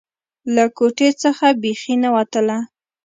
له 0.55 0.65
کوټې 0.77 1.09
څخه 1.23 1.47
بيخي 1.61 1.95
نه 2.03 2.09
وتله. 2.15 2.57